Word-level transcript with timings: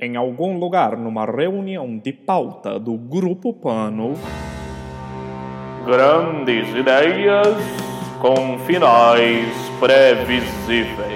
Em 0.00 0.14
algum 0.14 0.60
lugar, 0.60 0.96
numa 0.96 1.24
reunião 1.26 1.98
de 1.98 2.12
pauta 2.12 2.78
do 2.78 2.96
Grupo 2.96 3.52
Pano. 3.52 4.14
Grandes 5.84 6.68
ideias 6.72 7.56
com 8.20 8.56
finais 8.60 9.48
previsíveis. 9.80 11.07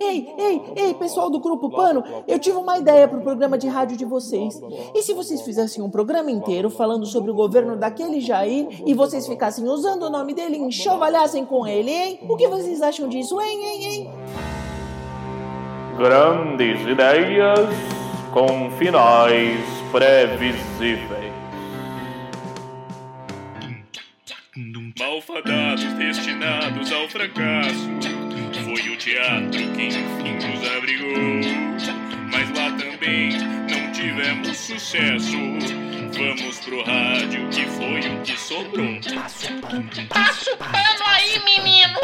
Ei, 0.00 0.34
ei, 0.38 0.62
ei, 0.76 0.94
pessoal 0.94 1.30
do 1.30 1.38
Grupo 1.38 1.70
Pano, 1.70 2.02
eu 2.26 2.38
tive 2.38 2.56
uma 2.56 2.78
ideia 2.78 3.06
pro 3.06 3.20
programa 3.20 3.58
de 3.58 3.68
rádio 3.68 3.96
de 3.96 4.04
vocês. 4.04 4.60
E 4.94 5.02
se 5.02 5.12
vocês 5.12 5.42
fizessem 5.42 5.82
um 5.82 5.90
programa 5.90 6.30
inteiro 6.30 6.70
falando 6.70 7.06
sobre 7.06 7.30
o 7.30 7.34
governo 7.34 7.76
daquele 7.76 8.20
Jair 8.20 8.68
e 8.86 8.94
vocês 8.94 9.26
ficassem 9.26 9.68
usando 9.68 10.04
o 10.04 10.10
nome 10.10 10.34
dele 10.34 10.56
e 10.56 10.60
enxovalhassem 10.60 11.44
com 11.44 11.66
ele, 11.66 11.90
hein? 11.90 12.20
O 12.28 12.36
que 12.36 12.48
vocês 12.48 12.80
acham 12.82 13.08
disso, 13.08 13.40
hein, 13.40 13.60
hein, 13.62 13.84
hein? 13.84 14.10
Grandes 15.96 16.80
ideias 16.86 17.68
com 18.32 18.70
finais 18.78 19.60
previsíveis. 19.92 21.30
Malfadados 24.98 25.92
destinados 25.94 26.92
ao 26.92 27.08
fracasso. 27.08 28.09
Teatro 29.10 29.72
que 29.72 29.86
enfim 29.88 30.34
nos 30.34 30.70
abrigou. 30.76 31.10
Mas 32.30 32.48
lá 32.50 32.70
também 32.78 33.32
não 33.68 33.90
tivemos 33.90 34.56
sucesso. 34.56 35.36
Vamos 36.16 36.60
pro 36.60 36.84
rádio, 36.84 37.48
que 37.48 37.66
foi 37.66 37.98
o 37.98 38.22
que 38.22 38.38
sobrou. 38.38 39.00
Passa 40.10 40.52
o 40.52 40.56
pano 40.56 41.04
aí, 41.06 41.42
menino! 41.44 41.98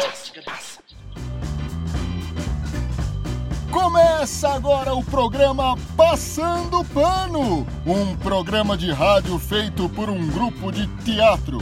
Começa 3.71 4.49
agora 4.49 4.93
o 4.93 5.01
programa 5.01 5.77
Passando 5.95 6.83
Pano, 6.93 7.65
um 7.85 8.17
programa 8.17 8.75
de 8.75 8.91
rádio 8.91 9.39
feito 9.39 9.87
por 9.87 10.09
um 10.09 10.27
grupo 10.27 10.73
de 10.73 10.85
teatro. 11.05 11.59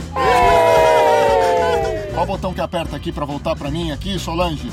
Qual 2.12 2.24
o 2.24 2.26
botão 2.26 2.52
que 2.52 2.60
aperta 2.60 2.96
aqui 2.96 3.12
pra 3.12 3.24
voltar 3.24 3.54
pra 3.54 3.70
mim 3.70 3.92
aqui, 3.92 4.18
Solange? 4.18 4.72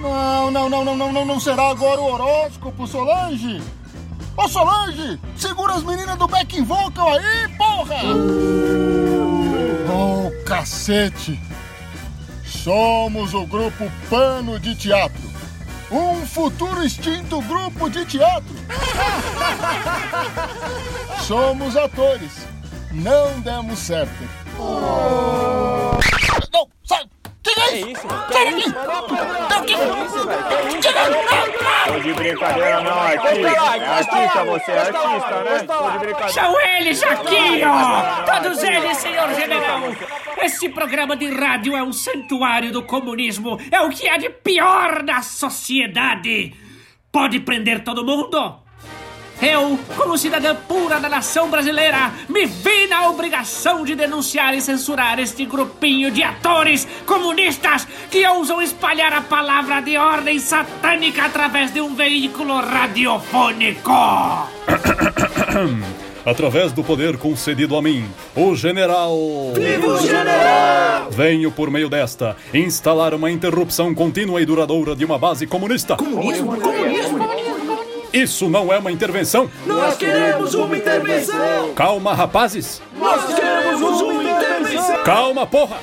Não, 0.00 0.50
não, 0.50 0.68
não, 0.68 0.84
não, 0.84 0.96
não, 0.96 1.12
não, 1.12 1.24
não 1.24 1.40
será 1.40 1.70
agora 1.70 2.00
o 2.00 2.12
horóscopo, 2.12 2.86
Solange? 2.86 3.62
Ô 4.36 4.48
Solange, 4.48 5.20
segura 5.36 5.74
as 5.74 5.82
meninas 5.82 6.16
do 6.16 6.26
backing 6.26 6.64
vocal 6.64 7.12
aí, 7.12 7.48
porra! 7.58 7.96
Oh, 9.92 10.44
cacete! 10.44 11.38
Somos 12.44 13.34
o 13.34 13.46
grupo 13.46 13.90
Pano 14.08 14.58
de 14.58 14.74
Teatro 14.74 15.30
um 15.90 16.24
futuro 16.24 16.84
extinto 16.84 17.42
grupo 17.42 17.90
de 17.90 18.04
teatro. 18.06 18.54
Somos 21.26 21.76
atores. 21.76 22.46
Não 22.92 23.40
demos 23.40 23.78
certo. 23.78 24.28
Sai! 24.56 25.89
Que 27.60 27.74
é 27.74 27.78
isso? 27.78 27.88
Isso, 27.90 28.08
Que 28.30 28.38
isso? 28.48 28.74
Que 29.66 29.72
isso? 29.74 30.20
Tô 31.86 31.98
de 31.98 32.12
brincadeira 32.14 32.80
não, 32.82 32.98
artista. 32.98 33.48
É 33.48 33.86
artista 33.86 34.44
você, 34.44 34.70
é 34.70 34.78
artista, 34.78 35.42
né? 35.42 35.62
Tô 35.66 35.90
de 35.90 35.98
brincadeira. 35.98 36.32
São 36.32 36.60
eles 36.60 37.02
aqui, 37.02 37.62
ó! 37.64 38.40
Todos 38.40 38.62
eles, 38.62 38.96
senhor 38.96 39.34
general! 39.34 39.80
Esse 40.42 40.68
programa 40.68 41.16
de 41.16 41.28
rádio 41.30 41.76
é 41.76 41.82
um 41.82 41.92
santuário 41.92 42.72
do 42.72 42.82
comunismo. 42.82 43.58
É 43.70 43.80
o 43.80 43.90
que 43.90 44.08
há 44.08 44.16
de 44.16 44.30
pior 44.30 45.02
na 45.02 45.20
sociedade. 45.22 46.54
Pode 47.12 47.40
prender 47.40 47.82
todo 47.82 48.04
mundo? 48.04 48.60
Eu, 49.42 49.78
como 49.96 50.18
cidadã 50.18 50.54
pura 50.54 51.00
da 51.00 51.08
nação 51.08 51.48
brasileira, 51.48 52.12
me 52.28 52.44
vi 52.44 52.86
na 52.88 53.08
obrigação 53.08 53.84
de 53.84 53.94
denunciar 53.94 54.54
e 54.54 54.60
censurar 54.60 55.18
este 55.18 55.46
grupinho 55.46 56.10
de 56.10 56.22
atores 56.22 56.86
comunistas 57.06 57.88
que 58.10 58.26
ousam 58.26 58.60
espalhar 58.60 59.14
a 59.14 59.22
palavra 59.22 59.80
de 59.80 59.96
ordem 59.96 60.38
satânica 60.38 61.24
através 61.24 61.72
de 61.72 61.80
um 61.80 61.94
veículo 61.94 62.60
radiofônico. 62.60 63.90
Através 66.24 66.70
do 66.70 66.84
poder 66.84 67.16
concedido 67.16 67.76
a 67.76 67.82
mim, 67.82 68.04
o 68.36 68.54
general. 68.54 69.16
Viva 69.54 69.86
o 69.86 69.98
general! 69.98 71.10
Venho 71.10 71.50
por 71.50 71.70
meio 71.70 71.88
desta 71.88 72.36
instalar 72.52 73.14
uma 73.14 73.30
interrupção 73.30 73.94
contínua 73.94 74.42
e 74.42 74.44
duradoura 74.44 74.94
de 74.94 75.02
uma 75.02 75.18
base 75.18 75.46
comunista. 75.46 75.96
Comunismo? 75.96 76.60
Comunismo? 76.60 77.26
Isso 78.12 78.48
não 78.48 78.72
é 78.72 78.78
uma 78.78 78.90
intervenção? 78.90 79.48
Nós 79.66 79.96
queremos 79.96 80.54
uma 80.54 80.76
intervenção! 80.76 81.72
Calma, 81.74 82.12
rapazes! 82.12 82.82
Nós 82.96 83.34
queremos 83.34 84.00
uma 84.00 84.22
intervenção! 84.24 85.02
Calma, 85.04 85.46
porra! 85.46 85.78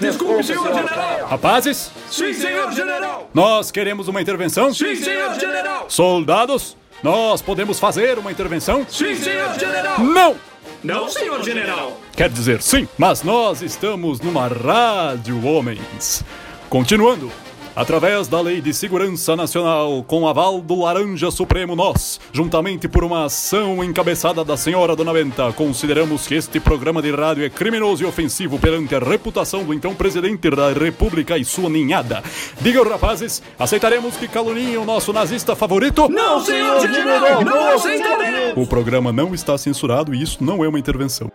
Desculpe, 0.00 0.42
senhor 0.44 0.66
general! 0.74 1.26
Rapazes, 1.28 1.90
Sim, 2.10 2.32
senhor 2.32 2.72
general! 2.72 3.28
nós 3.34 3.70
queremos 3.70 4.08
uma 4.08 4.20
intervenção? 4.20 4.72
Sim, 4.74 4.94
senhor 4.96 5.34
general! 5.38 5.86
Soldados, 5.88 6.76
nós 7.02 7.42
podemos 7.42 7.78
fazer 7.78 8.18
uma 8.18 8.30
intervenção? 8.32 8.84
Sim, 8.88 9.14
senhor 9.14 9.54
general! 9.58 9.98
Não! 10.00 10.36
Não, 10.82 11.08
senhor 11.08 11.42
general! 11.42 11.96
Quer 12.16 12.28
dizer 12.28 12.60
sim, 12.62 12.88
mas 12.96 13.22
nós 13.22 13.62
estamos 13.62 14.20
numa 14.20 14.46
rádio, 14.48 15.44
homens. 15.46 16.24
Continuando. 16.68 17.30
Através 17.78 18.26
da 18.26 18.40
Lei 18.40 18.60
de 18.60 18.74
Segurança 18.74 19.36
Nacional, 19.36 20.02
com 20.02 20.26
aval 20.26 20.60
do 20.60 20.80
Laranja 20.80 21.30
Supremo, 21.30 21.76
nós, 21.76 22.18
juntamente 22.32 22.88
por 22.88 23.04
uma 23.04 23.26
ação 23.26 23.84
encabeçada 23.84 24.44
da 24.44 24.56
senhora 24.56 24.96
Dona 24.96 25.12
Benta, 25.12 25.52
consideramos 25.52 26.26
que 26.26 26.34
este 26.34 26.58
programa 26.58 27.00
de 27.00 27.12
rádio 27.12 27.44
é 27.44 27.48
criminoso 27.48 28.02
e 28.02 28.06
ofensivo 28.06 28.58
perante 28.58 28.96
a 28.96 28.98
reputação 28.98 29.62
do 29.62 29.72
então 29.72 29.94
presidente 29.94 30.50
da 30.50 30.72
República 30.72 31.38
e 31.38 31.44
sua 31.44 31.70
ninhada. 31.70 32.20
Digam, 32.60 32.82
rapazes, 32.82 33.40
aceitaremos 33.56 34.16
que 34.16 34.26
caluniem 34.26 34.76
o 34.76 34.84
nosso 34.84 35.12
nazista 35.12 35.54
favorito? 35.54 36.08
Não, 36.08 36.44
senhor 36.44 36.80
general! 36.80 37.44
Não 37.44 37.76
aceitaremos! 37.76 38.54
O 38.56 38.66
programa 38.66 39.12
não 39.12 39.32
está 39.32 39.56
censurado 39.56 40.12
e 40.12 40.20
isso 40.20 40.42
não 40.42 40.64
é 40.64 40.68
uma 40.68 40.80
intervenção. 40.80 41.30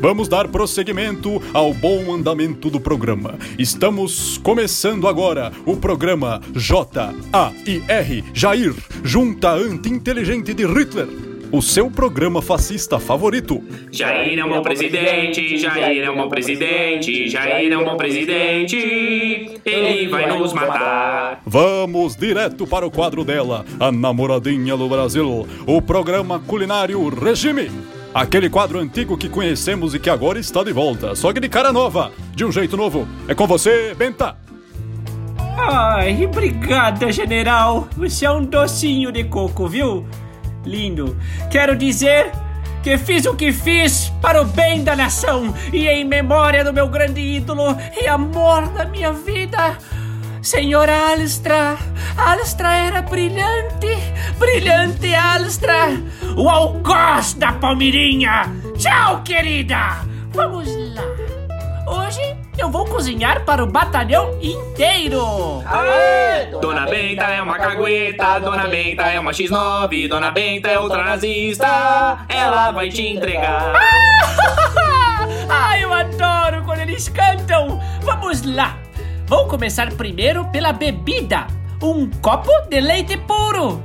Vamos 0.00 0.28
dar 0.28 0.48
prosseguimento 0.48 1.42
ao 1.52 1.74
bom 1.74 2.14
andamento 2.14 2.70
do 2.70 2.80
programa. 2.80 3.38
Estamos 3.58 4.38
começando 4.38 5.06
agora 5.06 5.52
o 5.66 5.76
programa 5.76 6.40
J-A-I-R 6.54 8.24
Jair, 8.32 8.74
Junta 9.04 9.50
Anti-Inteligente 9.50 10.54
de 10.54 10.64
Hitler. 10.64 11.06
O 11.52 11.60
seu 11.60 11.90
programa 11.90 12.40
fascista 12.40 12.98
favorito. 12.98 13.62
Jair 13.92 14.38
é 14.38 14.44
um 14.44 14.48
bom 14.48 14.62
presidente, 14.62 15.58
Jair 15.58 16.02
é 16.02 16.10
um 16.10 16.16
bom 16.16 16.28
presidente, 16.30 17.28
Jair 17.28 17.70
é 17.70 17.76
um 17.76 17.84
bom 17.84 17.96
presidente, 17.98 18.76
ele 19.66 20.08
vai 20.08 20.38
nos 20.38 20.54
matar. 20.54 21.42
Vamos 21.44 22.16
direto 22.16 22.66
para 22.66 22.86
o 22.86 22.90
quadro 22.90 23.22
dela, 23.22 23.66
a 23.78 23.92
namoradinha 23.92 24.78
do 24.78 24.88
Brasil, 24.88 25.46
o 25.66 25.82
programa 25.82 26.38
culinário 26.38 27.06
Regime. 27.10 27.99
Aquele 28.12 28.50
quadro 28.50 28.80
antigo 28.80 29.16
que 29.16 29.28
conhecemos 29.28 29.94
e 29.94 29.98
que 30.00 30.10
agora 30.10 30.38
está 30.38 30.64
de 30.64 30.72
volta, 30.72 31.14
só 31.14 31.32
que 31.32 31.38
de 31.38 31.48
cara 31.48 31.72
nova, 31.72 32.10
de 32.34 32.44
um 32.44 32.50
jeito 32.50 32.76
novo. 32.76 33.06
É 33.28 33.34
com 33.34 33.46
você, 33.46 33.94
Benta. 33.94 34.36
Ai, 35.56 36.24
obrigada, 36.26 37.12
general. 37.12 37.86
Você 37.96 38.26
é 38.26 38.30
um 38.30 38.44
docinho 38.44 39.12
de 39.12 39.22
coco, 39.24 39.68
viu? 39.68 40.04
Lindo. 40.64 41.16
Quero 41.52 41.76
dizer 41.76 42.32
que 42.82 42.98
fiz 42.98 43.26
o 43.26 43.34
que 43.34 43.52
fiz 43.52 44.10
para 44.20 44.42
o 44.42 44.44
bem 44.44 44.82
da 44.82 44.96
nação 44.96 45.54
e 45.72 45.86
em 45.86 46.04
memória 46.04 46.64
do 46.64 46.72
meu 46.72 46.88
grande 46.88 47.20
ídolo 47.20 47.76
e 47.96 48.08
amor 48.08 48.66
da 48.70 48.86
minha 48.86 49.12
vida. 49.12 49.78
Senhora 50.42 51.12
Alstra, 51.12 51.76
Alstra 52.16 52.72
era 52.72 53.02
brilhante, 53.02 53.94
brilhante 54.38 55.14
Alstra, 55.14 55.90
o 56.34 56.48
algoz 56.48 57.34
da 57.34 57.52
Palmeirinha. 57.52 58.50
Tchau, 58.78 59.22
querida. 59.22 59.98
Vamos 60.32 60.66
lá. 60.94 61.02
Hoje 61.86 62.36
eu 62.56 62.70
vou 62.70 62.86
cozinhar 62.86 63.44
para 63.44 63.62
o 63.62 63.66
batalhão 63.66 64.38
inteiro. 64.40 65.62
Dona 66.62 66.86
Benta 66.86 67.24
é 67.24 67.42
uma 67.42 67.58
cagueta, 67.58 68.38
Dona 68.38 68.66
Benta 68.66 69.02
é 69.02 69.20
uma 69.20 69.32
X9, 69.32 70.08
Dona 70.08 70.30
Benta 70.30 70.68
é 70.70 70.78
outra 70.78 71.04
nazista, 71.04 72.24
ela 72.28 72.70
vai 72.70 72.88
te 72.88 73.06
entregar. 73.06 73.74
Ah, 75.52 75.76
eu 75.80 75.92
adoro 75.92 76.62
quando 76.64 76.78
eles 76.78 77.08
cantam. 77.08 77.80
Vamos 78.02 78.42
lá. 78.42 78.79
Vou 79.30 79.46
começar 79.46 79.92
primeiro 79.92 80.44
pela 80.46 80.72
bebida. 80.72 81.46
Um 81.80 82.10
copo 82.10 82.50
de 82.68 82.80
leite 82.80 83.16
puro. 83.16 83.80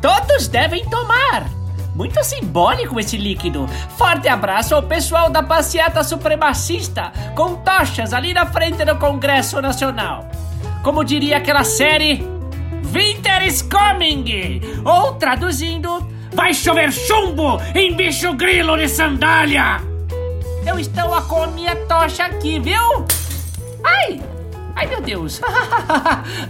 Todos 0.00 0.46
devem 0.46 0.88
tomar. 0.88 1.50
Muito 1.92 2.22
simbólico 2.22 3.00
esse 3.00 3.16
líquido. 3.16 3.66
Forte 3.98 4.28
abraço 4.28 4.76
ao 4.76 4.84
pessoal 4.84 5.28
da 5.28 5.42
passeata 5.42 6.04
supremacista 6.04 7.12
com 7.34 7.56
tochas 7.56 8.12
ali 8.12 8.32
na 8.32 8.46
frente 8.46 8.84
do 8.84 8.94
Congresso 8.94 9.60
Nacional. 9.60 10.30
Como 10.84 11.02
diria 11.02 11.38
aquela 11.38 11.64
série, 11.64 12.24
Winter 12.84 13.44
is 13.44 13.62
coming! 13.62 14.60
Ou 14.84 15.14
traduzindo, 15.14 16.08
vai 16.32 16.54
chover 16.54 16.92
chumbo 16.92 17.60
em 17.74 17.92
bicho 17.96 18.32
grilo 18.34 18.76
de 18.76 18.88
sandália! 18.88 19.80
Eu 20.64 20.78
estou 20.78 21.20
com 21.22 21.42
a 21.42 21.48
minha 21.48 21.74
tocha 21.74 22.26
aqui, 22.26 22.60
viu? 22.60 23.04
Ai! 23.82 24.35
Ai, 24.76 24.86
meu 24.86 25.00
Deus! 25.00 25.40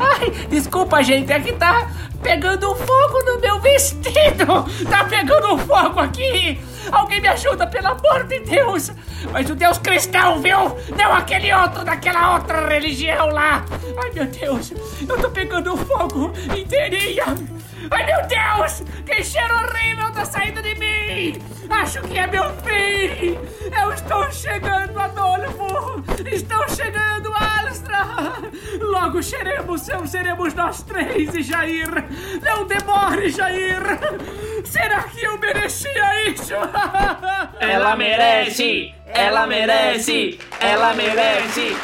Ai, 0.00 0.30
desculpa, 0.50 1.00
gente, 1.00 1.32
é 1.32 1.38
que 1.38 1.52
tá 1.52 1.88
pegando 2.20 2.74
fogo 2.74 3.24
no 3.24 3.40
meu 3.40 3.60
vestido! 3.60 4.64
Tá 4.90 5.04
pegando 5.04 5.56
fogo 5.58 6.00
aqui! 6.00 6.60
Alguém 6.90 7.20
me 7.20 7.28
ajuda, 7.28 7.68
pelo 7.68 7.86
amor 7.86 8.24
de 8.24 8.40
Deus! 8.40 8.90
Mas 9.30 9.48
o 9.48 9.54
Deus 9.54 9.78
cristão, 9.78 10.42
viu? 10.42 10.76
Não 10.96 11.14
aquele 11.14 11.52
outro 11.54 11.84
daquela 11.84 12.34
outra 12.34 12.66
religião 12.66 13.28
lá! 13.28 13.64
Ai, 14.02 14.10
meu 14.10 14.26
Deus! 14.26 14.72
Eu 15.08 15.18
tô 15.20 15.30
pegando 15.30 15.76
fogo 15.76 16.32
inteirinha! 16.56 17.55
Ai, 17.90 18.06
meu 18.06 18.26
Deus! 18.26 18.82
Que 19.04 19.22
cheiro 19.22 19.54
horrível 19.54 20.10
tá 20.12 20.24
saindo 20.24 20.62
de 20.62 20.74
mim! 20.74 21.40
Acho 21.68 22.00
que 22.02 22.18
é 22.18 22.26
meu 22.26 22.44
fim! 22.56 23.38
Eu 23.78 23.92
estou 23.92 24.30
chegando, 24.32 24.98
Adolfo! 24.98 26.02
Estou 26.30 26.68
chegando, 26.68 27.32
Astra! 27.34 28.06
Logo 28.80 29.22
seremos, 29.22 29.82
seremos 30.06 30.54
nós 30.54 30.82
três 30.82 31.34
e 31.34 31.42
Jair! 31.42 31.88
Não 32.42 32.66
demore, 32.66 33.28
Jair! 33.30 33.82
Será 34.64 35.02
que 35.04 35.24
eu 35.24 35.38
merecia 35.38 36.28
isso? 36.28 36.54
Ela 37.60 37.96
merece! 37.96 38.94
Ela 39.06 39.46
merece! 39.46 40.38
Ela 40.60 40.94
merece! 40.94 41.76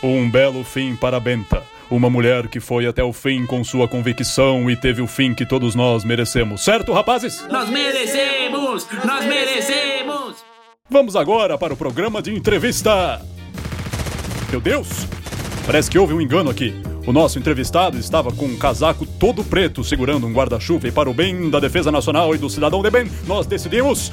Um 0.00 0.30
belo 0.30 0.62
fim 0.62 0.94
para 0.94 1.18
Benta. 1.18 1.60
Uma 1.90 2.08
mulher 2.08 2.46
que 2.46 2.60
foi 2.60 2.86
até 2.86 3.02
o 3.02 3.12
fim 3.12 3.44
com 3.44 3.64
sua 3.64 3.88
convicção 3.88 4.70
e 4.70 4.76
teve 4.76 5.02
o 5.02 5.08
fim 5.08 5.34
que 5.34 5.44
todos 5.44 5.74
nós 5.74 6.04
merecemos. 6.04 6.62
Certo, 6.62 6.92
rapazes? 6.92 7.44
Nós 7.50 7.68
merecemos! 7.68 8.86
Nós 9.04 9.24
merecemos! 9.24 10.36
Vamos 10.88 11.16
agora 11.16 11.58
para 11.58 11.74
o 11.74 11.76
programa 11.76 12.22
de 12.22 12.32
entrevista. 12.32 13.20
Meu 14.52 14.60
Deus! 14.60 14.88
Parece 15.66 15.90
que 15.90 15.98
houve 15.98 16.14
um 16.14 16.20
engano 16.20 16.48
aqui. 16.48 16.80
O 17.04 17.12
nosso 17.12 17.36
entrevistado 17.36 17.98
estava 17.98 18.30
com 18.30 18.44
um 18.44 18.56
casaco 18.56 19.04
todo 19.04 19.42
preto 19.42 19.82
segurando 19.82 20.28
um 20.28 20.32
guarda-chuva 20.32 20.86
e 20.86 20.92
para 20.92 21.10
o 21.10 21.14
bem 21.14 21.50
da 21.50 21.58
defesa 21.58 21.90
nacional 21.90 22.32
e 22.36 22.38
do 22.38 22.48
cidadão 22.48 22.82
de 22.82 22.90
bem, 22.90 23.10
nós 23.26 23.48
decidimos 23.48 24.12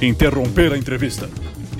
interromper 0.00 0.72
a 0.72 0.78
entrevista. 0.78 1.28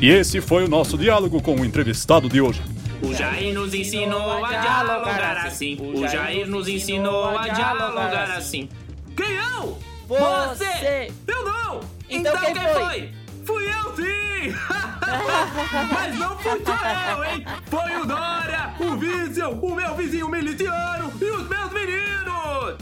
E 0.00 0.10
esse 0.10 0.40
foi 0.40 0.64
o 0.64 0.68
nosso 0.68 0.98
diálogo 0.98 1.40
com 1.40 1.54
o 1.54 1.64
entrevistado 1.64 2.28
de 2.28 2.40
hoje. 2.40 2.62
O 3.02 3.14
Jair 3.14 3.54
nos 3.54 3.74
ensinou 3.74 4.44
a 4.44 4.48
dialogar 4.48 5.46
assim. 5.46 5.76
O 5.80 6.06
Jair 6.08 6.48
nos 6.48 6.68
ensinou 6.68 7.36
a 7.36 7.48
dialogar 7.48 8.30
assim. 8.36 8.68
Quem 9.16 9.34
eu? 9.34 9.78
Você! 10.08 11.12
Eu 11.26 11.44
não! 11.44 11.80
Então 12.08 12.36
quem 12.38 12.54
foi? 12.54 13.12
Fui 13.44 13.64
eu 13.64 13.96
sim! 13.96 14.54
Mas 15.92 16.18
não 16.18 16.38
fui 16.38 16.62
só 16.64 16.78
eu, 17.12 17.24
hein? 17.24 17.44
Foi 17.66 17.96
o 17.96 18.06
Dória, 18.06 18.74
o 18.80 18.96
Vício, 18.96 19.50
o 19.50 19.74
meu 19.74 19.94
vizinho 19.94 20.28
miliciano 20.28 21.12
e 21.20 21.24
os 21.30 21.48
meus 21.48 21.72
meninos! 21.72 22.76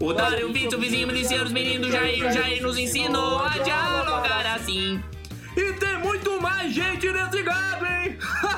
O 0.00 0.12
Dória, 0.12 0.46
o 0.46 0.52
Vício, 0.52 0.76
o 0.76 0.80
vizinho 0.80 1.06
miliciano, 1.06 1.44
os 1.44 1.52
meninos, 1.52 1.90
Jair, 1.92 2.26
o 2.26 2.32
Jair 2.32 2.62
nos 2.62 2.76
ensinou 2.76 3.38
a 3.38 3.58
dialogar 3.58 4.54
assim. 4.54 5.02
E 5.56 5.72
tem 5.74 5.98
muito 5.98 6.40
mais 6.40 6.74
gente 6.74 7.10
nesse 7.10 7.42
gado, 7.42 7.86
hein? 7.86 8.18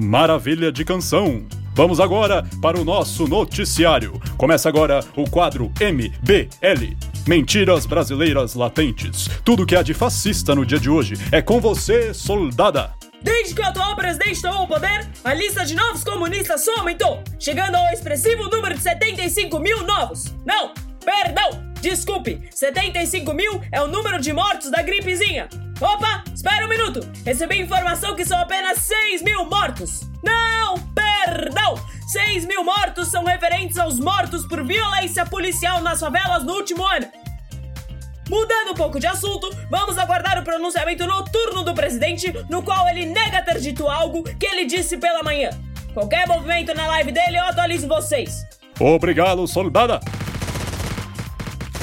Maravilha 0.00 0.70
de 0.70 0.84
canção! 0.84 1.44
Vamos 1.74 1.98
agora 1.98 2.46
para 2.62 2.78
o 2.78 2.84
nosso 2.84 3.26
noticiário. 3.26 4.12
Começa 4.36 4.68
agora 4.68 5.00
o 5.16 5.28
quadro 5.28 5.72
MBL. 5.80 6.96
Mentiras 7.26 7.84
brasileiras 7.84 8.54
latentes. 8.54 9.28
Tudo 9.44 9.66
que 9.66 9.74
há 9.74 9.82
de 9.82 9.92
fascista 9.92 10.54
no 10.54 10.64
dia 10.64 10.78
de 10.78 10.88
hoje 10.88 11.14
é 11.32 11.42
com 11.42 11.60
você, 11.60 12.14
soldada. 12.14 12.92
Desde 13.20 13.56
que 13.56 13.60
o 13.60 13.64
atual 13.64 13.96
presidente 13.96 14.40
tomou 14.40 14.62
o 14.62 14.68
poder, 14.68 15.04
a 15.24 15.34
lista 15.34 15.66
de 15.66 15.74
novos 15.74 16.04
comunistas 16.04 16.64
só 16.64 16.76
aumentou, 16.76 17.20
chegando 17.36 17.74
ao 17.74 17.92
expressivo 17.92 18.44
número 18.44 18.76
de 18.76 18.80
75 18.80 19.58
mil 19.58 19.82
novos. 19.82 20.32
Não, 20.46 20.74
perdão, 21.04 21.50
desculpe, 21.82 22.40
75 22.52 23.34
mil 23.34 23.60
é 23.72 23.82
o 23.82 23.88
número 23.88 24.20
de 24.20 24.32
mortos 24.32 24.70
da 24.70 24.80
gripezinha. 24.80 25.48
Opa, 25.80 26.24
espera 26.34 26.66
um 26.66 26.68
minuto, 26.68 27.08
recebi 27.24 27.60
informação 27.60 28.16
que 28.16 28.24
são 28.24 28.36
apenas 28.40 28.78
6 28.78 29.22
mil 29.22 29.44
mortos. 29.44 30.00
Não, 30.24 30.76
perdão, 30.92 31.76
6 32.08 32.46
mil 32.46 32.64
mortos 32.64 33.08
são 33.08 33.24
referentes 33.24 33.78
aos 33.78 34.00
mortos 34.00 34.44
por 34.44 34.64
violência 34.64 35.24
policial 35.24 35.80
nas 35.80 36.00
favelas 36.00 36.42
no 36.42 36.54
último 36.54 36.84
ano. 36.84 37.06
Mudando 38.28 38.72
um 38.72 38.74
pouco 38.74 38.98
de 38.98 39.06
assunto, 39.06 39.48
vamos 39.70 39.96
aguardar 39.96 40.38
o 40.40 40.42
pronunciamento 40.42 41.06
noturno 41.06 41.62
do 41.62 41.72
presidente, 41.72 42.32
no 42.50 42.60
qual 42.60 42.88
ele 42.88 43.06
nega 43.06 43.40
ter 43.42 43.60
dito 43.60 43.86
algo 43.86 44.24
que 44.24 44.46
ele 44.46 44.66
disse 44.66 44.98
pela 44.98 45.22
manhã. 45.22 45.50
Qualquer 45.94 46.26
movimento 46.26 46.74
na 46.74 46.88
live 46.88 47.12
dele, 47.12 47.38
eu 47.38 47.44
atualizo 47.44 47.86
vocês. 47.86 48.44
Obrigado, 48.80 49.46
soldada. 49.46 50.00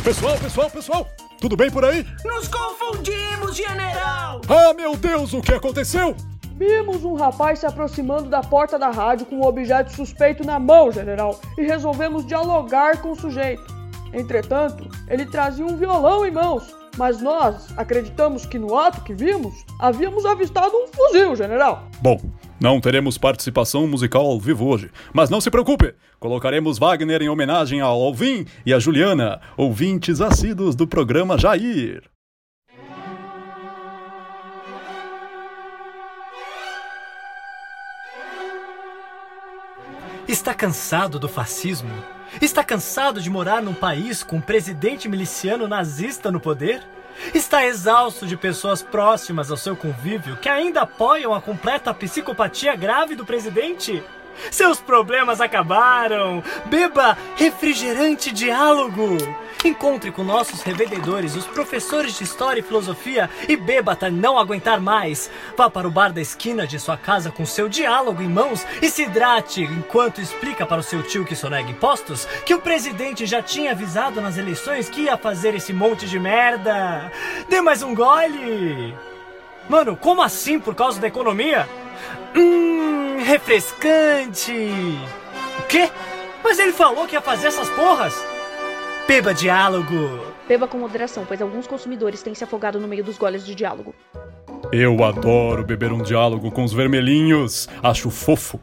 Pessoal, 0.04 0.38
pessoal, 0.38 0.70
pessoal, 0.70 1.08
tudo 1.40 1.56
bem 1.56 1.70
por 1.70 1.86
aí? 1.86 2.06
Nos 2.24 2.48
confundimos, 2.48 3.56
general! 3.56 4.42
Ah, 4.48 4.74
meu 4.74 4.96
Deus, 4.96 5.34
o 5.34 5.42
que 5.42 5.54
aconteceu? 5.54 6.16
Vimos 6.58 7.04
um 7.04 7.16
rapaz 7.16 7.60
se 7.60 7.66
aproximando 7.66 8.30
da 8.30 8.42
porta 8.42 8.80
da 8.80 8.90
rádio 8.90 9.26
com 9.26 9.38
um 9.38 9.46
objeto 9.46 9.92
suspeito 9.94 10.46
na 10.46 10.58
mão, 10.58 10.92
general, 10.92 11.40
e 11.58 11.64
resolvemos 11.64 12.26
dialogar 12.26 13.02
com 13.02 13.12
o 13.12 13.16
sujeito. 13.16 13.66
Entretanto, 14.14 14.88
ele 15.10 15.26
trazia 15.26 15.66
um 15.66 15.76
violão 15.76 16.26
em 16.26 16.32
mãos, 16.32 16.74
mas 16.98 17.22
nós 17.22 17.68
acreditamos 17.78 18.46
que 18.46 18.60
no 18.60 18.78
ato 18.78 19.02
que 19.02 19.14
vimos, 19.14 19.66
havíamos 19.80 20.26
avistado 20.26 20.76
um 20.76 20.88
fuzil, 20.88 21.36
general. 21.36 21.88
Bom, 22.02 22.20
não 22.60 22.80
teremos 22.80 23.18
participação 23.18 23.88
musical 23.88 24.26
ao 24.26 24.40
vivo 24.40 24.66
hoje, 24.66 24.90
mas 25.14 25.30
não 25.30 25.42
se 25.42 25.52
preocupe, 25.52 25.94
colocaremos 26.20 26.78
Wagner 26.78 27.22
em 27.22 27.30
homenagem 27.30 27.82
ao 27.82 28.02
Alvin 28.02 28.46
e 28.66 28.74
a 28.74 28.80
Juliana, 28.80 29.42
ouvintes 29.58 30.22
assíduos 30.22 30.76
do 30.76 30.88
programa 30.88 31.38
Jair. 31.38 32.15
Está 40.28 40.56
cansado 40.56 41.20
do 41.20 41.30
fascismo? 41.30 41.92
Está 42.42 42.64
cansado 42.64 43.22
de 43.22 43.30
morar 43.30 43.62
num 43.62 43.76
país 43.76 44.24
com 44.24 44.38
um 44.38 44.42
presidente 44.42 45.08
miliciano 45.08 45.68
nazista 45.68 46.32
no 46.32 46.40
poder? 46.40 46.82
Está 47.32 47.64
exausto 47.64 48.26
de 48.26 48.36
pessoas 48.36 48.82
próximas 48.82 49.52
ao 49.52 49.58
seu 49.58 49.76
convívio 49.76 50.36
que 50.38 50.50
ainda 50.50 50.82
apoiam 50.82 51.32
a 51.32 51.40
completa 51.40 51.94
psicopatia 51.94 52.76
grave 52.76 53.14
do 53.14 53.24
presidente? 53.24 54.04
Seus 54.50 54.80
problemas 54.80 55.40
acabaram! 55.40 56.44
Beba 56.66 57.16
refrigerante 57.36 58.32
diálogo! 58.32 59.18
Encontre 59.66 60.12
com 60.12 60.24
nossos 60.24 60.62
revendedores, 60.62 61.36
os 61.36 61.48
professores 61.48 62.16
de 62.16 62.24
História 62.24 62.60
e 62.60 62.64
Filosofia, 62.64 63.28
e 63.50 63.58
beba 63.58 63.94
até 63.94 64.12
não 64.12 64.38
aguentar 64.38 64.80
mais. 64.80 65.28
Vá 65.58 65.72
para 65.72 65.88
o 65.88 65.92
bar 65.92 66.14
da 66.14 66.22
esquina 66.22 66.68
de 66.68 66.78
sua 66.78 66.96
casa 66.96 67.32
com 67.32 67.48
seu 67.48 67.68
diálogo 67.68 68.22
em 68.22 68.30
mãos 68.30 68.64
e 68.80 68.92
se 68.92 69.02
hidrate 69.02 69.64
enquanto 69.64 70.22
explica 70.22 70.68
para 70.68 70.82
o 70.82 70.84
seu 70.84 71.02
tio 71.02 71.26
que 71.26 71.36
sonega 71.36 71.72
impostos 71.72 72.28
que 72.46 72.54
o 72.54 72.62
presidente 72.62 73.26
já 73.26 73.42
tinha 73.42 73.72
avisado 73.72 74.22
nas 74.22 74.38
eleições 74.38 74.88
que 74.88 75.02
ia 75.02 75.18
fazer 75.18 75.56
esse 75.56 75.74
monte 75.74 76.06
de 76.06 76.20
merda. 76.20 77.12
Dê 77.50 77.60
mais 77.60 77.82
um 77.82 77.96
gole! 77.96 78.96
Mano, 79.68 79.98
como 79.98 80.22
assim 80.22 80.60
por 80.60 80.76
causa 80.76 81.02
da 81.02 81.08
economia? 81.08 81.68
Hum, 82.36 83.18
refrescante! 83.18 84.70
O 85.58 85.64
quê? 85.64 85.90
Mas 86.44 86.60
ele 86.60 86.72
falou 86.72 87.08
que 87.08 87.16
ia 87.16 87.22
fazer 87.22 87.48
essas 87.48 87.68
porras! 87.72 88.35
Beba 89.08 89.36
diálogo! 89.36 90.34
Beba 90.48 90.68
com 90.68 90.80
moderação, 90.80 91.26
pois 91.28 91.40
alguns 91.40 91.68
consumidores 91.68 92.24
têm 92.24 92.34
se 92.34 92.44
afogado 92.44 92.80
no 92.80 92.88
meio 92.88 93.04
dos 93.04 93.20
goles 93.20 93.46
de 93.46 93.54
diálogo. 93.54 93.94
Eu 94.72 95.04
adoro 95.04 95.64
beber 95.64 95.92
um 95.92 96.02
diálogo 96.02 96.52
com 96.52 96.64
os 96.64 96.74
vermelhinhos. 96.74 97.70
Acho 97.84 98.10
fofo. 98.10 98.60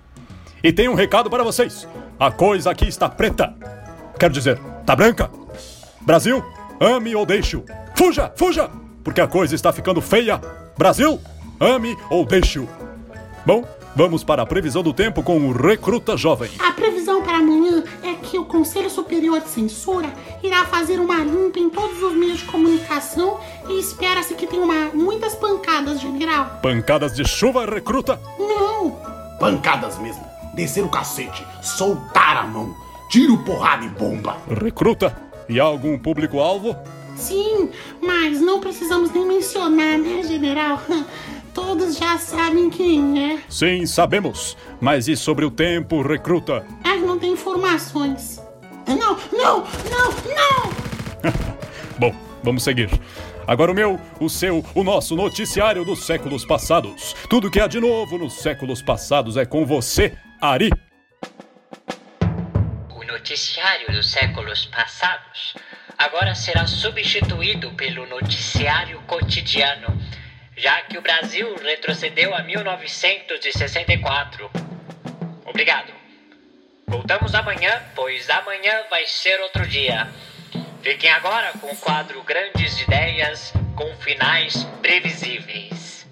E 0.63 0.73
tem 0.73 0.89
um 0.89 0.95
recado 0.95 1.31
para 1.31 1.45
vocês. 1.45 1.87
A 2.19 2.31
coisa 2.31 2.73
aqui 2.73 2.89
está 2.89 3.09
preta. 3.09 3.55
Quero 4.19 4.33
dizer, 4.33 4.59
tá 4.85 4.97
branca. 4.97 5.31
Brasil, 6.01 6.45
ame 6.81 7.15
ou 7.15 7.25
deixe-o. 7.25 7.65
Fuja, 7.95 8.33
fuja, 8.35 8.69
porque 9.05 9.21
a 9.21 9.29
coisa 9.29 9.55
está 9.55 9.73
ficando 9.73 10.01
feia. 10.01 10.41
Brasil, 10.77 11.21
ame 11.61 11.97
ou 12.11 12.27
deixe-o. 12.27 12.69
Bom, 13.47 13.65
vamos 13.95 14.25
para 14.25 14.43
a 14.43 14.47
previsão 14.47 14.83
do 14.83 14.93
tempo 14.93 15.23
com 15.23 15.39
o 15.39 15.53
Recruta 15.53 16.17
Jovem. 16.17 16.51
A 16.59 16.73
previsão 17.13 17.23
para 17.23 17.39
amanhã 17.39 17.85
é 18.03 18.15
que 18.15 18.39
o 18.39 18.45
Conselho 18.45 18.89
Superior 18.89 19.41
de 19.41 19.49
Censura 19.49 20.11
irá 20.43 20.65
fazer 20.65 20.99
uma 20.99 21.19
limpa 21.19 21.59
em 21.59 21.69
todos 21.69 22.03
os 22.03 22.15
meios 22.15 22.39
de 22.39 22.45
comunicação 22.47 23.39
e 23.69 23.79
espera-se 23.79 24.35
que 24.35 24.47
tenha 24.47 24.63
uma, 24.63 24.91
muitas 24.95 25.35
pancadas, 25.35 26.01
general. 26.01 26.61
Pancadas 26.63 27.15
de 27.15 27.27
chuva, 27.27 27.67
recruta? 27.67 28.19
Não! 28.39 28.99
Pancadas 29.39 29.99
mesmo. 29.99 30.25
Descer 30.55 30.85
o 30.85 30.89
cacete, 30.89 31.45
soltar 31.63 32.37
a 32.37 32.47
mão, 32.47 32.75
tiro, 33.11 33.39
porrada 33.39 33.85
e 33.85 33.89
bomba. 33.89 34.37
Recruta? 34.49 35.17
E 35.49 35.61
há 35.61 35.65
algum 35.65 35.99
público-alvo? 35.99 36.77
Sim, 37.17 37.71
mas 38.01 38.41
não 38.41 38.61
precisamos 38.61 39.11
nem 39.13 39.27
mencionar, 39.27 39.99
né, 39.99 40.23
general? 40.23 40.81
Todos 41.55 41.99
já 41.99 42.17
sabem 42.17 42.71
quem 42.71 43.33
é. 43.33 43.39
Sim, 43.49 43.85
sabemos. 43.85 44.57
Mas 44.81 45.07
e 45.07 45.17
sobre 45.17 45.45
o 45.45 45.51
tempo, 45.51 46.01
recruta? 46.01 46.65
Não 47.13 47.19
tem 47.19 47.33
informações. 47.33 48.41
Não, 48.89 49.19
não, 49.31 49.67
não, 49.91 50.11
não! 50.33 50.73
Bom, 52.01 52.15
vamos 52.43 52.63
seguir. 52.63 52.89
Agora 53.47 53.71
o 53.71 53.75
meu, 53.75 54.01
o 54.19 54.31
seu, 54.31 54.65
o 54.75 54.83
nosso 54.83 55.15
noticiário 55.15 55.85
dos 55.85 56.07
séculos 56.07 56.47
passados. 56.47 57.15
Tudo 57.29 57.51
que 57.51 57.61
há 57.61 57.67
de 57.67 57.79
novo 57.81 58.17
nos 58.17 58.41
séculos 58.41 58.81
passados 58.81 59.37
é 59.37 59.45
com 59.45 59.67
você, 59.67 60.17
Ari. 60.41 60.71
O 62.89 63.05
noticiário 63.05 63.93
dos 63.93 64.11
séculos 64.11 64.65
passados 64.65 65.53
agora 65.99 66.35
será 66.35 66.67
substituído 66.67 67.73
pelo 67.73 68.07
noticiário 68.07 69.03
cotidiano, 69.03 70.01
já 70.57 70.81
que 70.81 70.97
o 70.97 71.03
Brasil 71.03 71.55
retrocedeu 71.57 72.35
a 72.35 72.43
1964. 72.43 74.51
Obrigado. 75.45 76.01
Voltamos 76.87 77.35
amanhã, 77.35 77.83
pois 77.95 78.29
amanhã 78.29 78.85
vai 78.91 79.07
ser 79.07 79.41
outro 79.41 79.67
dia. 79.67 80.09
Fiquem 80.83 81.11
agora 81.11 81.53
com 81.61 81.69
o 81.69 81.77
quadro 81.77 82.23
Grandes 82.23 82.81
Ideias 82.81 83.53
com 83.77 83.95
finais 83.97 84.65
previsíveis. 84.81 86.07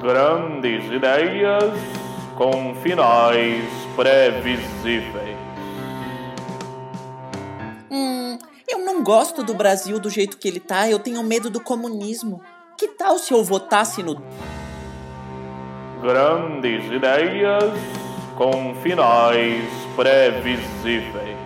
Grandes 0.00 0.84
ideias 0.90 1.74
com 2.36 2.74
finais 2.76 3.64
previsíveis. 3.96 5.36
Hum, 7.90 8.38
eu 8.68 8.78
não 8.78 9.02
gosto 9.02 9.42
do 9.42 9.54
Brasil 9.54 9.98
do 9.98 10.08
jeito 10.08 10.38
que 10.38 10.48
ele 10.48 10.60
tá, 10.60 10.88
eu 10.88 10.98
tenho 10.98 11.22
medo 11.22 11.50
do 11.50 11.60
comunismo. 11.60 12.42
Que 12.78 12.88
tal 12.88 13.18
se 13.18 13.32
eu 13.32 13.44
votasse 13.44 14.02
no. 14.02 14.22
Grandes 16.00 16.90
ideias 16.90 17.99
com 18.40 18.74
finais 18.76 19.68
previsíveis. 19.94 21.36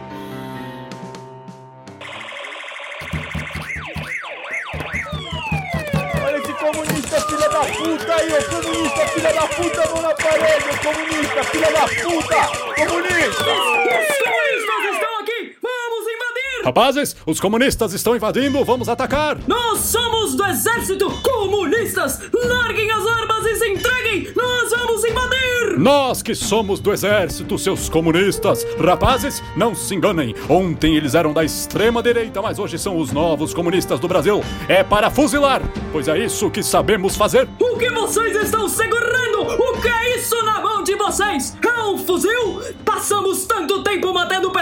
Olha 6.25 6.37
esse 6.37 6.53
comunista 6.53 7.21
filha 7.23 7.49
da 7.49 7.65
puta 7.65 8.15
aí, 8.15 8.33
ô 8.33 8.45
comunista 8.45 9.07
filha 9.09 9.33
da 9.33 9.47
puta, 9.49 9.89
mão 9.91 10.03
na 10.03 10.15
parede, 10.15 10.65
ô 10.71 10.77
comunista 10.85 11.43
filha 11.43 11.73
da 11.73 11.81
puta, 11.81 12.41
comunista! 12.77 13.53
Os 13.91 14.19
comunistas 14.23 14.95
estão 14.95 15.19
aqui! 15.19 15.59
Vamos 15.61 16.07
invadir! 16.07 16.54
Rapazes, 16.65 17.15
os 17.27 17.39
comunistas 17.39 17.93
estão 17.93 18.17
invadindo, 18.17 18.65
vamos 18.65 18.89
atacar! 18.89 19.37
Nós 19.47 19.81
somos 19.81 20.35
do 20.35 20.47
exército 20.47 21.11
comunistas! 21.21 22.23
Larguem 22.33 22.91
as 22.91 23.07
armas 23.07 23.45
e 23.45 23.57
se 23.57 23.69
entreguem! 23.69 24.33
Nós 24.35 24.71
vamos 24.71 25.05
invadir! 25.05 25.79
Nós 25.79 26.23
que 26.23 26.35
somos 26.35 26.81
do 26.81 26.91
exército, 26.91 27.59
seus 27.59 27.91
comunistas! 27.91 28.65
Rapazes, 28.83 29.43
não 29.55 29.75
se 29.75 29.95
enganem! 29.95 30.35
Ontem 30.49 30.97
eles 30.97 31.15
eram 31.15 31.35
da 31.35 31.45
extrema 31.45 32.03
direita, 32.03 32.41
mas 32.41 32.59
hoje 32.59 32.79
são 32.79 32.97
os 32.99 33.13
novos 33.13 33.53
comunistas 33.53 34.01
do 34.01 34.09
Brasil! 34.09 34.43
É 34.67 34.83
para 34.83 35.11
fuzilar, 35.11 35.61
pois 35.93 36.09
é 36.09 36.19
isso 36.19 36.51
que 36.51 36.63
sabemos 36.63 37.15
fazer! 37.15 37.47
O 37.61 37.77
que 37.77 37.91
vocês 37.91 38.35
estão 38.37 38.71
segurando? 38.71 39.43
O 39.43 39.83
que 39.83 39.89
é 39.89 40.17
isso 40.17 40.43
na 40.43 40.61
mão 40.63 40.83
de 40.83 40.95
vocês? 40.95 41.55
É 41.63 41.83
um 41.83 41.99
fuzil? 41.99 42.63
Passamos 42.87 43.24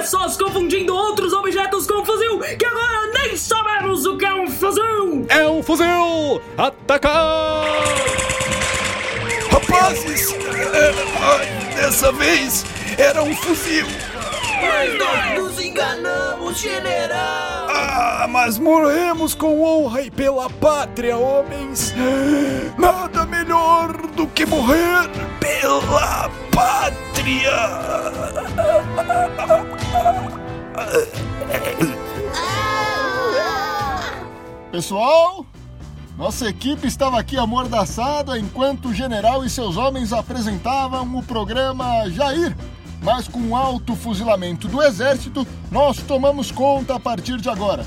pessoas 0.02 0.36
confundindo 0.36 0.92
outros 0.94 1.32
objetos 1.32 1.86
com 1.86 2.04
fuzil 2.04 2.40
que 2.58 2.66
agora 2.66 3.12
nem 3.14 3.36
sabemos 3.36 4.04
o 4.04 4.16
que 4.16 4.26
é 4.26 4.34
um 4.34 4.48
fuzil! 4.50 5.24
É 5.28 5.46
um 5.46 5.62
fuzil! 5.62 6.42
Atacar! 6.58 7.64
Rapazes, 9.52 10.34
é, 10.34 11.76
dessa 11.76 12.10
vez 12.12 12.64
era 12.98 13.22
um 13.22 13.34
fuzil. 13.36 13.86
Mas 14.60 14.98
nós 14.98 15.38
nos 15.38 15.64
enganamos, 15.64 16.58
general! 16.58 17.68
Ah, 17.68 18.26
mas 18.28 18.58
morremos 18.58 19.36
com 19.36 19.62
honra 19.62 20.02
e 20.02 20.10
pela 20.10 20.50
pátria, 20.50 21.16
homens. 21.16 21.94
Nada 22.76 23.24
melhor 23.26 23.92
do 24.16 24.26
que 24.26 24.44
morrer 24.46 25.08
pela 25.38 26.28
pátria. 26.52 27.52
Pessoal, 34.70 35.44
nossa 36.16 36.48
equipe 36.48 36.86
estava 36.86 37.18
aqui 37.18 37.36
amordaçada 37.36 38.38
enquanto 38.38 38.88
o 38.88 38.94
general 38.94 39.44
e 39.44 39.50
seus 39.50 39.76
homens 39.76 40.12
apresentavam 40.12 41.16
o 41.16 41.22
programa 41.22 42.08
Jair. 42.08 42.56
Mas 43.02 43.28
com 43.28 43.40
o 43.40 43.56
alto 43.56 43.94
fuzilamento 43.94 44.68
do 44.68 44.82
exército, 44.82 45.46
nós 45.70 45.98
tomamos 45.98 46.50
conta 46.50 46.94
a 46.94 47.00
partir 47.00 47.38
de 47.38 47.50
agora. 47.50 47.84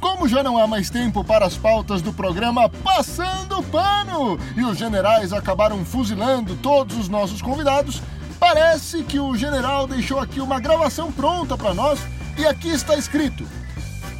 Como 0.00 0.28
já 0.28 0.42
não 0.42 0.56
há 0.56 0.66
mais 0.66 0.88
tempo 0.88 1.24
para 1.24 1.44
as 1.44 1.56
pautas 1.56 2.00
do 2.00 2.12
programa 2.12 2.68
Passando 2.68 3.62
Pano 3.64 4.38
e 4.56 4.64
os 4.64 4.78
generais 4.78 5.32
acabaram 5.32 5.84
fuzilando 5.84 6.56
todos 6.56 6.96
os 6.96 7.08
nossos 7.08 7.42
convidados, 7.42 8.00
parece 8.48 9.02
que 9.04 9.20
o 9.20 9.36
general 9.36 9.86
deixou 9.86 10.18
aqui 10.18 10.40
uma 10.40 10.58
gravação 10.58 11.12
pronta 11.12 11.56
para 11.56 11.74
nós 11.74 12.00
e 12.38 12.46
aqui 12.46 12.68
está 12.68 12.96
escrito: 12.96 13.44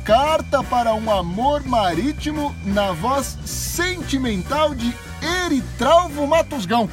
Carta 0.04 0.62
para 0.62 0.94
um 0.94 1.10
amor 1.10 1.64
marítimo 1.64 2.54
na 2.66 2.92
voz 2.92 3.38
sentimental 3.46 4.74
de 4.74 4.94
Eritralvo 5.46 6.26
Matosgão. 6.26 6.90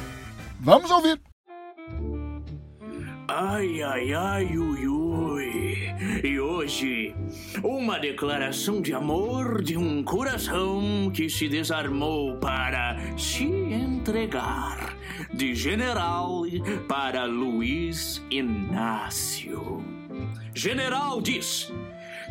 Vamos 0.58 0.90
ouvir. 0.90 1.20
Ai, 3.28 3.82
ai, 3.82 4.14
ai, 4.14 4.56
ui, 4.56 4.86
ui. 4.88 5.94
E 6.24 6.40
hoje, 6.40 7.14
uma 7.62 7.98
declaração 7.98 8.80
de 8.80 8.94
amor 8.94 9.62
de 9.62 9.76
um 9.76 10.02
coração 10.02 11.10
que 11.12 11.28
se 11.28 11.48
desarmou 11.48 12.36
para 12.38 12.96
se 13.18 13.44
entregar. 13.44 14.96
De 15.36 15.54
general 15.54 16.44
para 16.88 17.26
Luiz 17.26 18.22
Inácio. 18.30 19.84
General 20.54 21.20
diz: 21.20 21.70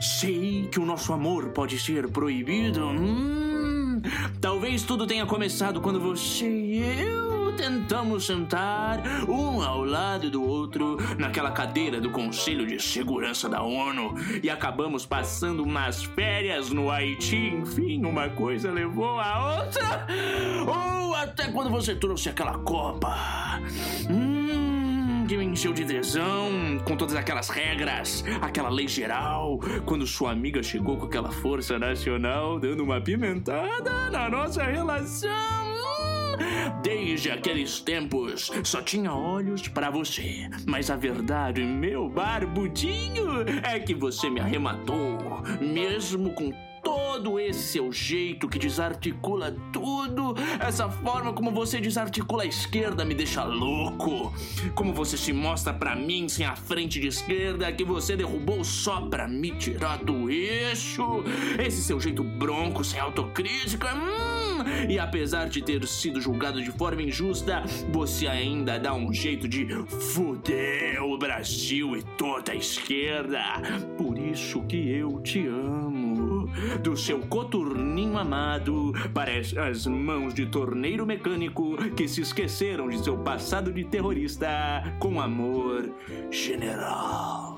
Sei 0.01 0.67
que 0.71 0.79
o 0.79 0.85
nosso 0.85 1.13
amor 1.13 1.49
pode 1.49 1.77
ser 1.77 2.09
proibido. 2.09 2.83
Hum, 2.87 4.01
talvez 4.41 4.81
tudo 4.81 5.05
tenha 5.05 5.25
começado 5.27 5.79
quando 5.81 5.99
você 5.99 6.49
e 6.49 6.81
eu 6.81 7.34
tentamos 7.55 8.25
sentar 8.25 9.01
um 9.27 9.61
ao 9.61 9.83
lado 9.83 10.29
do 10.29 10.43
outro 10.43 10.97
naquela 11.17 11.51
cadeira 11.51 11.99
do 11.99 12.09
Conselho 12.09 12.65
de 12.65 12.81
Segurança 12.81 13.47
da 13.49 13.61
ONU 13.61 14.13
e 14.43 14.49
acabamos 14.49 15.05
passando 15.05 15.63
umas 15.63 16.03
férias 16.03 16.69
no 16.69 16.91
Haiti. 16.91 17.55
Enfim, 17.55 18.05
uma 18.05 18.29
coisa 18.29 18.71
levou 18.71 19.19
a 19.19 19.61
outra. 19.61 20.07
Ou 20.67 21.15
até 21.15 21.47
quando 21.51 21.69
você 21.69 21.95
trouxe 21.95 22.29
aquela 22.29 22.57
copa. 22.59 23.15
Hum, 24.09 25.25
que 25.27 25.37
me 25.37 25.45
encheu 25.45 25.73
de 25.73 25.85
tesão 25.85 26.51
com 26.85 26.95
todas 26.95 27.15
aquelas 27.15 27.49
regras, 27.49 28.23
aquela 28.41 28.69
lei 28.69 28.87
geral. 28.87 29.59
Quando 29.85 30.05
sua 30.05 30.31
amiga 30.31 30.61
chegou 30.61 30.97
com 30.97 31.05
aquela 31.05 31.31
força 31.31 31.79
nacional, 31.79 32.59
dando 32.59 32.83
uma 32.83 32.99
pimentada 32.99 34.09
na 34.11 34.29
nossa 34.29 34.63
relação. 34.63 35.94
Desde 36.81 37.31
aqueles 37.31 37.79
tempos, 37.79 38.51
só 38.63 38.81
tinha 38.81 39.13
olhos 39.13 39.67
para 39.67 39.89
você. 39.89 40.49
Mas 40.65 40.89
a 40.89 40.95
verdade, 40.95 41.63
meu 41.63 42.09
barbudinho, 42.09 43.41
é 43.63 43.79
que 43.79 43.93
você 43.93 44.29
me 44.29 44.39
arrematou, 44.39 45.17
mesmo 45.59 46.33
com 46.33 46.51
Todo 46.85 47.39
esse 47.39 47.63
seu 47.63 47.91
jeito 47.91 48.47
que 48.47 48.59
desarticula 48.59 49.55
tudo, 49.73 50.35
essa 50.59 50.87
forma 50.87 51.33
como 51.33 51.49
você 51.49 51.81
desarticula 51.81 52.43
a 52.43 52.45
esquerda 52.45 53.03
me 53.03 53.15
deixa 53.15 53.43
louco. 53.43 54.31
Como 54.75 54.93
você 54.93 55.17
se 55.17 55.33
mostra 55.33 55.73
pra 55.73 55.95
mim 55.95 56.29
sem 56.29 56.45
a 56.45 56.55
frente 56.55 56.99
de 56.99 57.07
esquerda 57.07 57.71
que 57.71 57.83
você 57.83 58.15
derrubou 58.15 58.63
só 58.63 59.01
pra 59.01 59.27
me 59.27 59.49
tirar 59.57 59.97
do 59.97 60.29
eixo. 60.29 61.23
Esse 61.57 61.81
seu 61.81 61.99
jeito 61.99 62.23
bronco, 62.23 62.83
sem 62.83 62.99
autocrítica. 62.99 63.87
Hum, 63.95 64.63
e 64.87 64.99
apesar 64.99 65.49
de 65.49 65.63
ter 65.63 65.85
sido 65.87 66.21
julgado 66.21 66.61
de 66.61 66.71
forma 66.71 67.01
injusta, 67.01 67.63
você 67.91 68.27
ainda 68.27 68.77
dá 68.77 68.93
um 68.93 69.11
jeito 69.11 69.47
de 69.47 69.65
fuder 70.13 71.03
o 71.03 71.17
Brasil 71.17 71.97
e 71.97 72.03
toda 72.15 72.51
a 72.51 72.55
esquerda. 72.55 73.41
Por 73.97 74.19
isso 74.19 74.61
que 74.67 74.91
eu 74.91 75.19
te 75.21 75.47
amo. 75.47 75.84
Do 76.81 76.95
seu 76.95 77.19
coturninho 77.21 78.17
amado 78.17 78.93
para 79.13 79.31
as- 79.37 79.85
mãos 79.85 80.33
de 80.33 80.45
torneiro 80.45 81.05
mecânico 81.05 81.75
que 81.95 82.07
se 82.07 82.21
esqueceram 82.21 82.87
de 82.87 83.03
seu 83.03 83.17
passado 83.17 83.71
de 83.73 83.83
terrorista. 83.83 84.47
Com 84.99 85.19
amor, 85.19 85.89
general. 86.31 87.54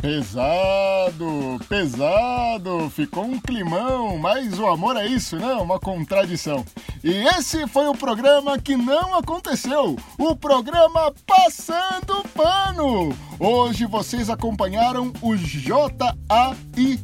Pesado, 0.00 1.60
pesado, 1.68 2.88
ficou 2.88 3.24
um 3.24 3.38
climão, 3.38 4.16
mas 4.16 4.58
o 4.58 4.66
amor 4.66 4.96
é 4.96 5.06
isso, 5.06 5.36
né? 5.36 5.52
Uma 5.56 5.78
contradição. 5.78 6.64
E 7.04 7.26
esse 7.28 7.66
foi 7.66 7.86
o 7.86 7.94
programa 7.94 8.58
que 8.58 8.78
não 8.78 9.14
aconteceu, 9.14 9.96
o 10.18 10.34
programa 10.34 11.12
Passando 11.26 12.24
Pano. 12.34 13.14
Hoje 13.38 13.84
vocês 13.84 14.30
acompanharam 14.30 15.12
o 15.20 15.36
J-A-I-R, 15.36 16.96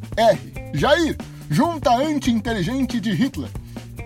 Jair, 0.72 1.18
Junta 1.50 1.90
Anti-Inteligente 1.90 2.98
de 2.98 3.12
Hitler. 3.12 3.50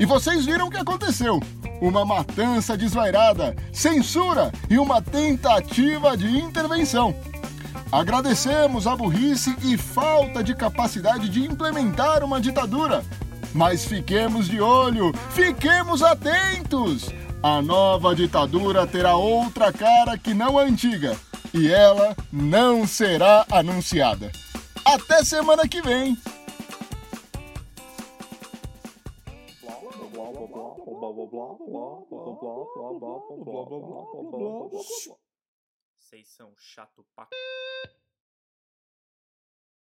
E 0.01 0.05
vocês 0.05 0.45
viram 0.45 0.67
o 0.67 0.71
que 0.71 0.79
aconteceu. 0.79 1.41
Uma 1.81 2.05
matança 2.05 2.77
desvairada, 2.77 3.55
censura 3.73 4.51
e 4.69 4.79
uma 4.79 5.01
tentativa 5.01 6.17
de 6.17 6.27
intervenção. 6.39 7.15
Agradecemos 7.93 8.87
a 8.87 8.95
burrice 8.95 9.57
e 9.65 9.77
falta 9.77 10.45
de 10.45 10.55
capacidade 10.55 11.29
de 11.29 11.45
implementar 11.45 12.23
uma 12.23 12.41
ditadura. 12.41 13.05
Mas 13.53 13.85
fiquemos 13.85 14.49
de 14.49 14.61
olho, 14.61 15.13
fiquemos 15.31 16.01
atentos! 16.01 17.09
A 17.43 17.61
nova 17.61 18.15
ditadura 18.15 18.87
terá 18.87 19.17
outra 19.17 19.73
cara 19.73 20.17
que 20.17 20.33
não 20.33 20.57
a 20.57 20.63
antiga. 20.63 21.17
E 21.53 21.69
ela 21.69 22.15
não 22.33 22.87
será 22.87 23.45
anunciada. 23.51 24.31
Até 24.85 25.25
semana 25.25 25.67
que 25.67 25.83
vem! 25.83 26.17
Vocês 36.11 36.27
são 36.27 36.53
chato 36.57 37.07
pra 37.15 37.29